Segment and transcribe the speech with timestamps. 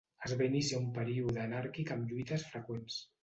[0.27, 2.99] Es va iniciar un període anàrquic amb lluites freqüents.